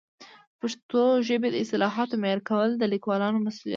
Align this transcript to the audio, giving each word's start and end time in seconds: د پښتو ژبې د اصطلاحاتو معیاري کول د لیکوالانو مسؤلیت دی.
د 0.51 0.53
پښتو 0.59 1.03
ژبې 1.27 1.49
د 1.51 1.55
اصطلاحاتو 1.63 2.19
معیاري 2.21 2.41
کول 2.49 2.69
د 2.77 2.83
لیکوالانو 2.93 3.37
مسؤلیت 3.45 3.67
دی. 3.69 3.69